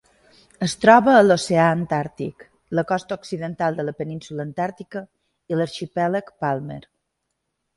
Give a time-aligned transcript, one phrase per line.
[0.67, 2.45] Es troba a l'oceà Antàrtic:
[2.79, 5.05] la costa occidental de la península Antàrtica
[5.55, 6.83] i l'arxipèlag Palmer.